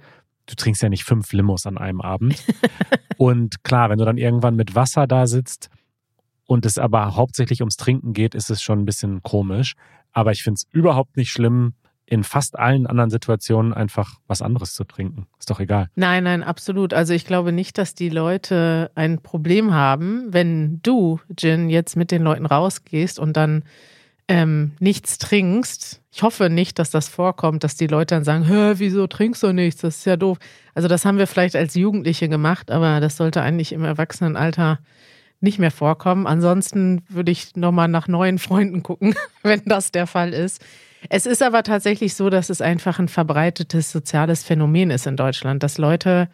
[0.48, 2.44] du trinkst ja nicht fünf Limos an einem Abend.
[3.18, 5.70] und klar, wenn du dann irgendwann mit Wasser da sitzt
[6.48, 9.76] und es aber hauptsächlich ums Trinken geht, ist es schon ein bisschen komisch.
[10.14, 11.74] Aber ich finde es überhaupt nicht schlimm,
[12.10, 15.28] in fast allen anderen Situationen einfach was anderes zu trinken.
[15.38, 15.90] Ist doch egal.
[15.96, 16.94] Nein, nein, absolut.
[16.94, 22.12] Also ich glaube nicht, dass die Leute ein Problem haben, wenn du, Jin, jetzt mit
[22.12, 23.64] den Leuten rausgehst und dann
[24.30, 26.02] ähm, nichts trinkst.
[26.12, 29.52] Ich hoffe nicht, dass das vorkommt, dass die Leute dann sagen, Hä, wieso trinkst du
[29.52, 29.82] nichts?
[29.82, 30.38] Das ist ja doof.
[30.74, 34.80] Also das haben wir vielleicht als Jugendliche gemacht, aber das sollte eigentlich im Erwachsenenalter
[35.40, 36.28] nicht mehr vorkommen.
[36.28, 40.64] Ansonsten würde ich nochmal nach neuen Freunden gucken, wenn das der Fall ist.
[41.10, 45.64] Es ist aber tatsächlich so, dass es einfach ein verbreitetes soziales Phänomen ist in Deutschland,
[45.64, 46.30] dass Leute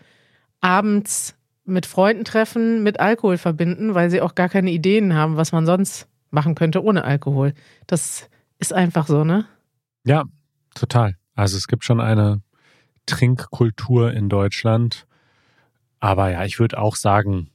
[0.61, 1.35] abends
[1.65, 5.65] mit Freunden treffen, mit Alkohol verbinden, weil sie auch gar keine Ideen haben, was man
[5.65, 7.53] sonst machen könnte ohne Alkohol.
[7.87, 9.45] Das ist einfach so, ne?
[10.05, 10.23] Ja,
[10.75, 11.15] total.
[11.35, 12.41] Also es gibt schon eine
[13.05, 15.05] Trinkkultur in Deutschland.
[15.99, 17.49] Aber ja, ich würde auch sagen,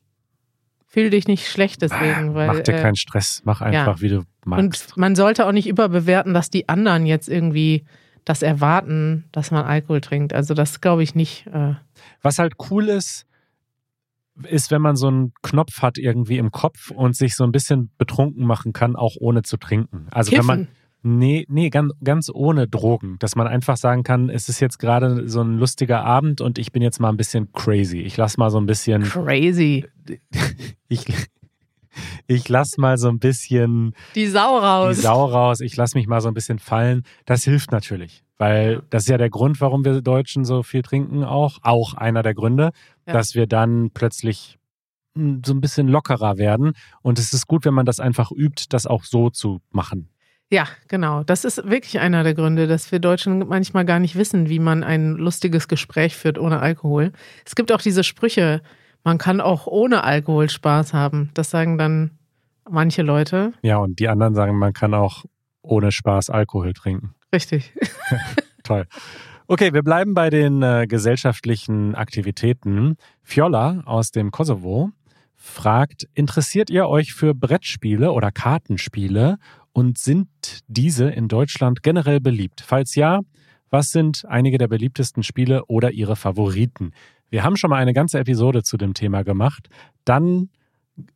[0.90, 2.46] Fühl dich nicht schlecht deswegen, weil.
[2.46, 4.88] mach dir äh, keinen Stress, mach einfach, wie du magst.
[4.88, 7.84] Und man sollte auch nicht überbewerten, dass die anderen jetzt irgendwie
[8.24, 10.32] das erwarten, dass man Alkohol trinkt.
[10.32, 11.46] Also das glaube ich nicht.
[11.48, 11.74] Äh,
[12.22, 13.26] Was halt cool ist,
[14.44, 17.90] ist, wenn man so einen Knopf hat irgendwie im Kopf und sich so ein bisschen
[17.98, 20.06] betrunken machen kann, auch ohne zu trinken.
[20.10, 20.77] Also wenn man, kiffen.
[21.02, 25.28] Nee, nee, ganz, ganz ohne Drogen, dass man einfach sagen kann, es ist jetzt gerade
[25.28, 27.98] so ein lustiger Abend und ich bin jetzt mal ein bisschen crazy.
[28.00, 29.86] Ich lass mal so ein bisschen, Crazy.
[30.88, 31.04] ich,
[32.26, 34.96] ich lass mal so ein bisschen Die Sau raus.
[34.96, 37.02] die Sau raus, ich lass mich mal so ein bisschen fallen.
[37.24, 41.24] Das hilft natürlich, weil das ist ja der Grund, warum wir Deutschen so viel trinken
[41.24, 41.58] auch.
[41.62, 42.70] Auch einer der Gründe,
[43.06, 43.12] Ja.
[43.14, 44.58] dass wir dann plötzlich
[45.16, 46.74] so ein bisschen lockerer werden.
[47.02, 50.10] Und es ist gut, wenn man das einfach übt, das auch so zu machen.
[50.50, 51.24] Ja, genau.
[51.24, 54.82] Das ist wirklich einer der Gründe, dass wir Deutschen manchmal gar nicht wissen, wie man
[54.82, 57.12] ein lustiges Gespräch führt ohne Alkohol.
[57.44, 58.62] Es gibt auch diese Sprüche,
[59.04, 61.30] man kann auch ohne Alkohol Spaß haben.
[61.34, 62.12] Das sagen dann
[62.68, 63.52] manche Leute.
[63.62, 65.24] Ja, und die anderen sagen, man kann auch
[65.62, 67.14] ohne Spaß Alkohol trinken.
[67.32, 67.72] Richtig.
[68.64, 68.86] Toll.
[69.46, 72.96] Okay, wir bleiben bei den äh, gesellschaftlichen Aktivitäten.
[73.22, 74.90] Fjolla aus dem Kosovo
[75.34, 79.38] fragt, interessiert ihr euch für Brettspiele oder Kartenspiele
[79.78, 80.28] und sind
[80.66, 82.62] diese in Deutschland generell beliebt?
[82.66, 83.20] Falls ja,
[83.70, 86.90] was sind einige der beliebtesten Spiele oder ihre Favoriten?
[87.30, 89.68] Wir haben schon mal eine ganze Episode zu dem Thema gemacht,
[90.04, 90.48] dann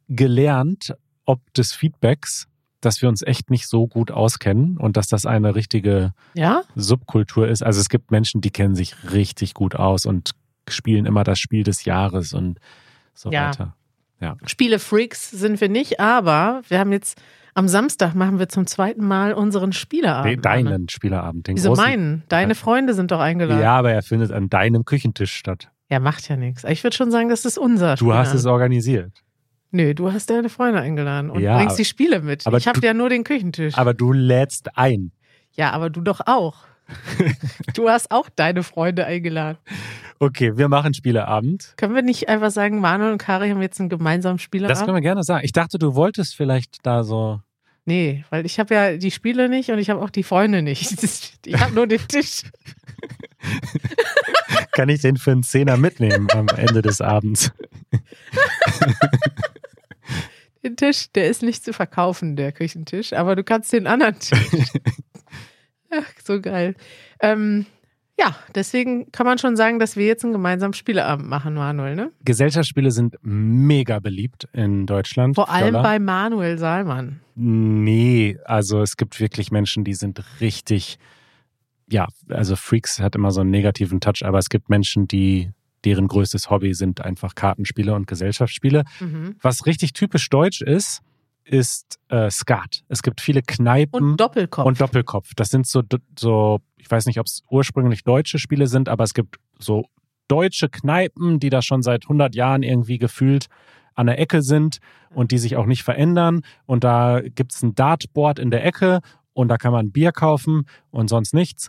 [0.08, 0.94] gelernt,
[1.24, 2.46] ob des Feedbacks,
[2.80, 6.62] dass wir uns echt nicht so gut auskennen und dass das eine richtige Ja?
[6.76, 7.64] Subkultur ist.
[7.64, 10.30] Also es gibt Menschen, die kennen sich richtig gut aus und
[10.68, 12.60] spielen immer das Spiel des Jahres und
[13.12, 13.48] so Ja.
[13.48, 13.74] weiter.
[14.46, 17.20] Spiele-Freaks sind wir nicht, aber wir haben jetzt
[17.54, 20.30] am Samstag machen wir zum zweiten Mal unseren Spieleabend.
[20.36, 21.84] Nee, deinen Spieleabend, den Wieso großen.
[21.84, 22.22] meinen?
[22.28, 23.60] Deine Freunde sind doch eingeladen.
[23.62, 25.68] Ja, aber er findet an deinem Küchentisch statt.
[25.90, 26.64] Ja, macht ja nichts.
[26.64, 29.12] Ich würde schon sagen, das ist unser Du hast es organisiert.
[29.70, 32.46] Nö, du hast deine Freunde eingeladen und Ja, bringst die Spiele mit.
[32.46, 33.76] aber ich habe ja nur den Küchentisch.
[33.76, 35.12] Aber du lädst ein.
[35.52, 36.56] ja, aber du doch auch.
[37.74, 39.58] du hast auch deine Freunde eingeladen.
[40.18, 41.74] Okay, wir machen Spieleabend.
[41.76, 44.78] Können wir nicht einfach sagen, Manuel und Kari haben jetzt einen gemeinsamen Das Spieleabend?
[44.84, 45.44] können wir gerne sagen.
[45.44, 47.40] Ich dachte, du wolltest vielleicht da so.
[47.84, 50.92] Nee, weil ich habe ja die Spiele nicht und ich habe auch die Freunde nicht.
[51.46, 52.42] Ich habe nur den Tisch.
[54.72, 57.50] Kann ich den für einen Zehner mitnehmen am Ende des Abends?
[60.62, 64.38] Den Tisch, der ist nicht zu verkaufen, der Küchentisch, aber du kannst den anderen Tisch.
[65.92, 66.74] Ach, so geil.
[67.20, 67.66] Ähm,
[68.18, 72.12] ja, deswegen kann man schon sagen, dass wir jetzt einen gemeinsamen Spieleabend machen, Manuel, ne?
[72.24, 75.34] Gesellschaftsspiele sind mega beliebt in Deutschland.
[75.34, 75.82] Vor allem Viola.
[75.82, 77.20] bei Manuel Salman.
[77.34, 80.98] Nee, also es gibt wirklich Menschen, die sind richtig,
[81.90, 85.50] ja, also Freaks hat immer so einen negativen Touch, aber es gibt Menschen, die,
[85.84, 88.84] deren größtes Hobby sind einfach Kartenspiele und Gesellschaftsspiele.
[89.00, 89.36] Mhm.
[89.40, 91.02] Was richtig typisch deutsch ist,
[91.44, 92.84] ist äh, Skat.
[92.88, 94.66] Es gibt viele Kneipen Und Doppelkopf.
[94.66, 95.30] und Doppelkopf.
[95.34, 95.82] Das sind so,
[96.18, 99.86] so ich weiß nicht, ob es ursprünglich deutsche Spiele sind, aber es gibt so
[100.28, 103.46] deutsche Kneipen, die da schon seit 100 Jahren irgendwie gefühlt
[103.94, 104.78] an der Ecke sind
[105.10, 106.42] und die sich auch nicht verändern.
[106.64, 109.00] Und da gibt es ein Dartboard in der Ecke
[109.34, 111.68] und da kann man Bier kaufen und sonst nichts.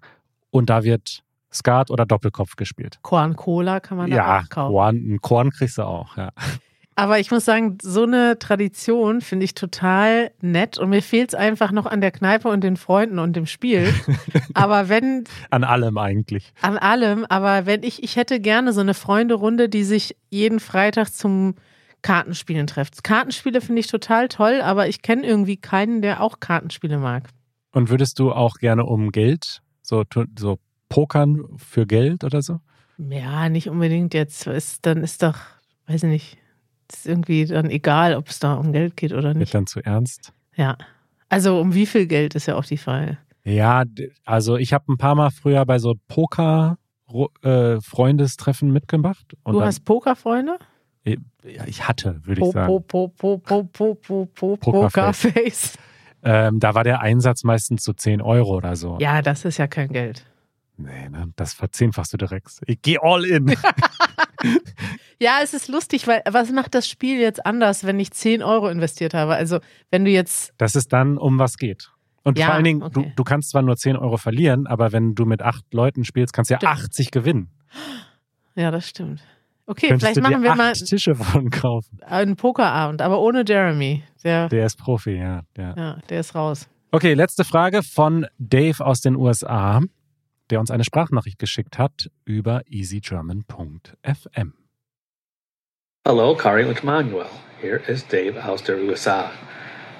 [0.49, 2.99] Und da wird Skat oder Doppelkopf gespielt.
[3.01, 4.71] Korn Cola kann man da Ja, auch kaufen.
[4.73, 6.31] Korn, ein Korn kriegst du auch, ja.
[6.95, 11.35] Aber ich muss sagen, so eine Tradition finde ich total nett und mir fehlt es
[11.35, 13.93] einfach noch an der Kneipe und den Freunden und dem Spiel.
[14.53, 16.53] aber wenn, An allem eigentlich.
[16.61, 21.09] an allem, aber wenn ich, ich hätte gerne so eine Freunde-Runde, die sich jeden Freitag
[21.09, 21.55] zum
[22.03, 23.03] Kartenspielen trifft.
[23.03, 27.29] Kartenspiele finde ich total toll, aber ich kenne irgendwie keinen, der auch Kartenspiele mag.
[27.71, 30.03] Und würdest du auch gerne um Geld, so,
[30.37, 32.59] so pokern für Geld oder so?
[32.97, 34.45] Ja, nicht unbedingt jetzt.
[34.47, 35.37] Ist, dann ist doch,
[35.87, 36.37] weiß ich nicht,
[36.93, 39.53] ist irgendwie dann egal, ob es da um Geld geht oder Wird nicht.
[39.53, 40.33] dann zu ernst?
[40.55, 40.77] Ja.
[41.29, 43.17] Also um wie viel Geld ist ja auch die Frage.
[43.43, 43.83] Ja,
[44.23, 46.77] also ich habe ein paar Mal früher bei so Poker
[47.43, 47.77] äh,
[48.61, 49.25] mitgemacht.
[49.45, 50.57] Du dann, hast Pokerfreunde?
[51.05, 52.67] ja, ich hatte, würde ich sagen.
[52.67, 55.33] po, po, po, po, po, po, po, Pokerface.
[55.33, 55.77] Pokerface.
[56.23, 58.97] Ähm, da war der Einsatz meistens so 10 Euro oder so.
[59.01, 60.25] Ja, das ist ja kein Geld.
[60.77, 62.61] Nee, ne, das verzehnfachst du direkt.
[62.65, 63.47] Ich gehe all in.
[65.19, 68.67] Ja, es ist lustig, weil was macht das Spiel jetzt anders, wenn ich 10 Euro
[68.69, 69.35] investiert habe?
[69.35, 71.91] Also, wenn du jetzt, Das ist dann, um was geht.
[72.23, 73.13] Und Ja, vor allen Dingen, du, okay.
[73.15, 76.49] du kannst zwar nur 10 Euro verlieren, aber wenn du mit acht Leuten spielst, kannst
[76.51, 76.71] du ja Stimmt.
[76.73, 77.49] 80 gewinnen.
[78.55, 79.21] ja, das stimmt.
[79.65, 81.99] Okay, Könntest vielleicht du machen wir acht mal Tische von kaufen.
[82.05, 84.03] einen Pokerabend, aber ohne Jeremy.
[84.23, 85.41] Der, Der ist Profi, ja.
[85.57, 85.73] ja.
[85.77, 86.67] ja, der ist raus.
[86.91, 89.81] Okay, letzte Frage von Dave aus den USA,
[90.53, 94.53] der uns eine Sprachnachricht geschickt hat über easygerman.fm.
[96.07, 97.25] Hallo, Kari und Manuel.
[97.59, 99.31] Hier ist Dave aus der USA.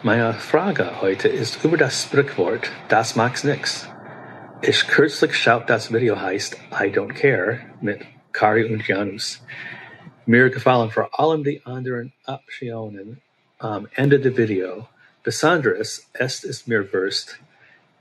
[0.04, 3.90] Meine Frage heute ist über das Sprichwort Das macht's nix.
[4.62, 9.44] Ich kürzlich schaut das Video heißt I Don't Care mit Kari und Janus.
[10.28, 13.24] Mir gefallen vor allem die anderen Optionen
[13.58, 14.88] am Ende der Video.
[15.24, 17.40] Besonders es ist mir Wurst.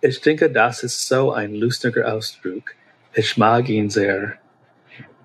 [0.04, 2.74] Ich denke, das ist so ein lustiger Ausdruck.
[3.14, 4.34] Ich mag ihn sehr.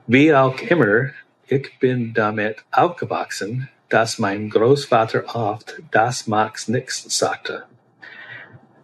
[0.06, 1.10] Wie auch immer,
[1.48, 7.63] ich bin damit aufgewachsen, dass mein Großvater oft das macht's nix sagte.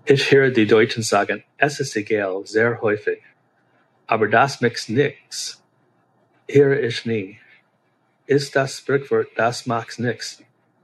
[0.06, 3.20] Ich höre die Deutschen sagen, es ist egal, sehr häufig.
[4.08, 5.64] Aber das macht's nix
[6.50, 7.40] höre ich nie.
[8.26, 10.42] Ist das Sprichwort, das macht's nix,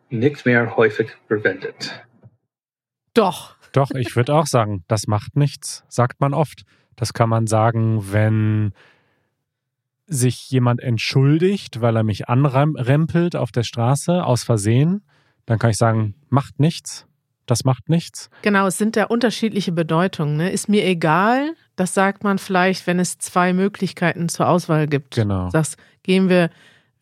[0.09, 2.05] nicht mehr häufig verwendet.
[3.13, 3.58] Doch.
[3.71, 6.63] Doch, ich würde auch sagen, das macht nichts, sagt man oft.
[6.95, 8.73] Das kann man sagen, wenn
[10.07, 15.03] sich jemand entschuldigt, weil er mich anrempelt auf der Straße aus Versehen.
[15.45, 17.05] Dann kann ich sagen, macht nichts.
[17.45, 18.29] Das macht nichts.
[18.43, 20.37] Genau, es sind ja unterschiedliche Bedeutungen.
[20.37, 20.51] Ne?
[20.51, 25.15] Ist mir egal, das sagt man vielleicht, wenn es zwei Möglichkeiten zur Auswahl gibt.
[25.15, 25.49] Genau.
[25.49, 26.51] Sagst, gehen wir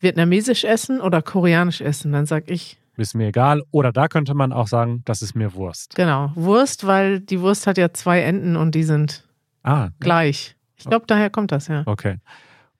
[0.00, 2.12] vietnamesisch essen oder koreanisch essen?
[2.12, 3.62] Dann sag ich, Ist mir egal.
[3.70, 5.94] Oder da könnte man auch sagen, das ist mir Wurst.
[5.94, 9.24] genau, Wurst, weil die Wurst hat ja zwei Enden und die sind
[9.62, 10.56] Ah, gleich.
[10.76, 11.82] Ich glaube, daher kommt das ja.
[11.86, 12.18] okay.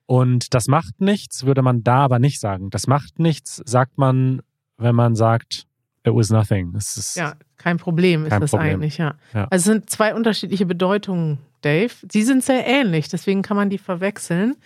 [0.07, 2.71] Und das macht nichts, würde man da aber nicht sagen.
[2.71, 4.41] Das macht nichts, sagt man,
[4.79, 5.67] wenn man sagt,
[6.07, 6.75] it was nothing.
[6.77, 8.75] Es ist, Ja, kein Problem ist Kein das Problem.
[8.77, 9.15] eigentlich, ja.
[9.35, 9.45] Ja.
[9.51, 11.93] Also es sind zwei unterschiedliche Bedeutungen, Dave.
[12.11, 14.57] Sie sind sehr ähnlich, deswegen kann man die verwechseln.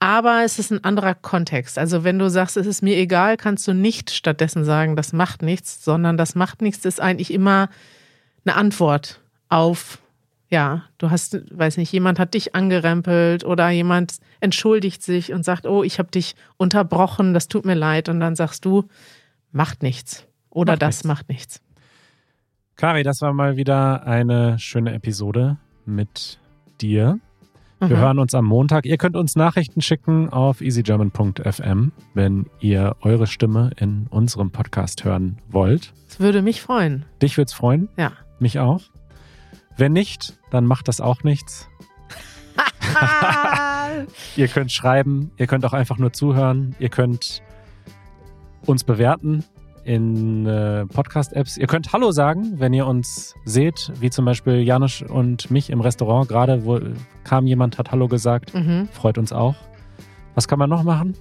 [0.00, 1.78] Aber es ist ein anderer Kontext.
[1.78, 5.42] Also wenn du sagst, es ist mir egal, kannst du nicht stattdessen sagen, das macht
[5.42, 7.68] nichts, sondern das macht nichts ist eigentlich immer
[8.44, 9.98] eine Antwort auf,
[10.50, 15.66] ja, du hast, weiß nicht, jemand hat dich angerempelt oder jemand entschuldigt sich und sagt,
[15.66, 18.08] oh, ich habe dich unterbrochen, das tut mir leid.
[18.08, 18.84] Und dann sagst du,
[19.52, 20.26] macht nichts.
[20.50, 21.04] Oder Macht das nichts.
[21.04, 21.60] macht nichts.
[22.76, 26.38] Kari, das war mal wieder eine schöne Episode mit
[26.80, 27.18] dir.
[27.80, 28.00] Wir Mhm.
[28.00, 28.86] hören uns am Montag.
[28.86, 35.38] Ihr könnt uns Nachrichten schicken auf easygerman.fm, wenn ihr eure Stimme in unserem Podcast hören
[35.48, 35.92] wollt.
[36.08, 37.04] Das würde mich freuen.
[37.22, 38.12] Dich wird's freuen, Ja.
[38.40, 38.82] mich auch.
[39.76, 41.68] Wenn nicht, dann macht das auch nichts.
[44.36, 47.42] Ihr könnt schreiben, ihr könnt auch einfach nur zuhören, ihr könnt
[48.66, 49.44] uns bewerten
[49.88, 51.56] in äh, Podcast-Apps.
[51.56, 55.80] Ihr könnt Hallo sagen, wenn ihr uns seht, wie zum Beispiel Janusz und mich im
[55.80, 56.28] Restaurant.
[56.28, 56.78] Gerade wo
[57.24, 58.54] kam jemand, hat Hallo gesagt.
[58.54, 58.88] mhm.
[58.92, 59.54] Freut uns auch.
[60.34, 61.16] Was kann man noch machen?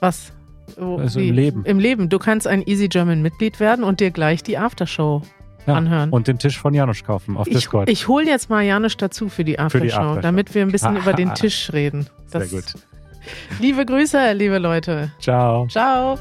[0.00, 0.32] Was?
[0.78, 1.28] Wo- Also wie?
[1.28, 1.64] im Leben.
[1.66, 2.08] Im Leben.
[2.08, 5.20] Du kannst ein Easy German Mitglied werden und dir gleich die Aftershow
[5.66, 6.08] Ja, anhören.
[6.10, 7.90] Und den Tisch von Janusz kaufen auf ich Discord.
[7.90, 10.20] ich hole jetzt mal Janusz dazu für die Aftershow, die Aftershow.
[10.22, 12.06] damit wir ein bisschen über den Tisch reden.
[12.26, 12.64] Sehr gut.
[13.60, 15.12] Liebe Grüße, liebe Leute.
[15.20, 15.66] Ciao.
[15.68, 16.16] Ciao.